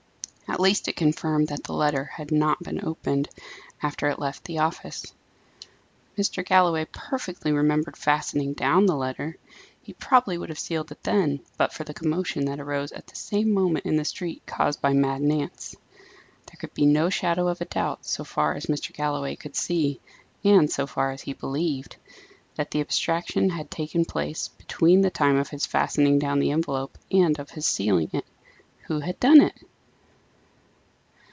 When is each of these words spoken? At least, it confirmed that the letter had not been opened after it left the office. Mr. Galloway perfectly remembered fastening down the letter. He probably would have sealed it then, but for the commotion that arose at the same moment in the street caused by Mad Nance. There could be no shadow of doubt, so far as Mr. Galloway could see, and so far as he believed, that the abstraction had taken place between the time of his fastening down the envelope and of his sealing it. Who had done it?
At 0.51 0.59
least, 0.59 0.89
it 0.89 0.97
confirmed 0.97 1.47
that 1.47 1.63
the 1.63 1.71
letter 1.71 2.03
had 2.03 2.29
not 2.29 2.61
been 2.61 2.83
opened 2.83 3.29
after 3.81 4.09
it 4.09 4.19
left 4.19 4.43
the 4.43 4.57
office. 4.59 5.13
Mr. 6.17 6.45
Galloway 6.45 6.85
perfectly 6.91 7.53
remembered 7.53 7.95
fastening 7.95 8.51
down 8.51 8.85
the 8.85 8.97
letter. 8.97 9.37
He 9.81 9.93
probably 9.93 10.37
would 10.37 10.49
have 10.49 10.59
sealed 10.59 10.91
it 10.91 11.03
then, 11.03 11.39
but 11.55 11.71
for 11.71 11.85
the 11.85 11.93
commotion 11.93 12.43
that 12.45 12.59
arose 12.59 12.91
at 12.91 13.07
the 13.07 13.15
same 13.15 13.53
moment 13.53 13.85
in 13.85 13.95
the 13.95 14.03
street 14.03 14.41
caused 14.45 14.81
by 14.81 14.91
Mad 14.91 15.21
Nance. 15.21 15.73
There 16.47 16.57
could 16.59 16.73
be 16.73 16.85
no 16.85 17.09
shadow 17.09 17.47
of 17.47 17.59
doubt, 17.69 18.05
so 18.05 18.25
far 18.25 18.53
as 18.53 18.65
Mr. 18.65 18.91
Galloway 18.91 19.37
could 19.37 19.55
see, 19.55 20.01
and 20.43 20.69
so 20.69 20.85
far 20.85 21.11
as 21.11 21.21
he 21.21 21.31
believed, 21.31 21.95
that 22.57 22.71
the 22.71 22.81
abstraction 22.81 23.51
had 23.51 23.71
taken 23.71 24.03
place 24.03 24.49
between 24.49 24.99
the 24.99 25.09
time 25.11 25.37
of 25.37 25.47
his 25.47 25.65
fastening 25.65 26.19
down 26.19 26.39
the 26.39 26.51
envelope 26.51 26.97
and 27.09 27.39
of 27.39 27.51
his 27.51 27.65
sealing 27.65 28.09
it. 28.11 28.25
Who 28.87 28.99
had 28.99 29.17
done 29.21 29.39
it? 29.39 29.53